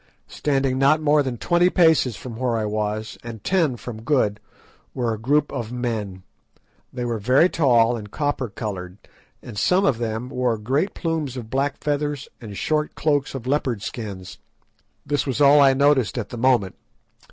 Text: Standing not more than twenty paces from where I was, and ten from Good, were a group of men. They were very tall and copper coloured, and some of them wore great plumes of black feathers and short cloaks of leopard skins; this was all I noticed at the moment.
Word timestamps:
Standing 0.29 0.79
not 0.79 0.99
more 0.99 1.21
than 1.21 1.37
twenty 1.37 1.69
paces 1.69 2.15
from 2.15 2.35
where 2.37 2.57
I 2.57 2.65
was, 2.65 3.19
and 3.23 3.43
ten 3.43 3.77
from 3.77 4.01
Good, 4.01 4.39
were 4.95 5.13
a 5.13 5.19
group 5.19 5.51
of 5.53 5.71
men. 5.71 6.23
They 6.91 7.05
were 7.05 7.19
very 7.19 7.47
tall 7.49 7.95
and 7.95 8.09
copper 8.09 8.49
coloured, 8.49 8.97
and 9.43 9.59
some 9.59 9.85
of 9.85 9.99
them 9.99 10.29
wore 10.29 10.57
great 10.57 10.95
plumes 10.95 11.37
of 11.37 11.51
black 11.51 11.77
feathers 11.83 12.27
and 12.41 12.57
short 12.57 12.95
cloaks 12.95 13.35
of 13.35 13.45
leopard 13.45 13.83
skins; 13.83 14.39
this 15.05 15.27
was 15.27 15.39
all 15.39 15.61
I 15.61 15.75
noticed 15.75 16.17
at 16.17 16.29
the 16.29 16.35
moment. 16.37 16.73